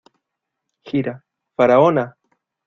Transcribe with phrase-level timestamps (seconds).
[0.83, 1.13] Gira,
[1.55, 2.17] ¡Faraona!